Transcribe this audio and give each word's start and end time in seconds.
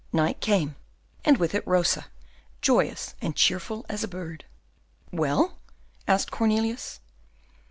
Night 0.11 0.41
came, 0.41 0.77
and 1.23 1.37
with 1.37 1.53
it 1.53 1.61
Rosa, 1.67 2.07
joyous 2.59 3.13
and 3.21 3.35
cheerful 3.35 3.85
as 3.87 4.03
a 4.03 4.07
bird. 4.07 4.45
"Well?" 5.11 5.59
asked 6.07 6.31
Cornelius. 6.31 7.01